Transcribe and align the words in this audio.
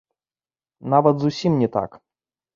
Нават 0.95 1.15
зусім 1.25 1.61
не 1.61 1.69
так! 1.79 1.91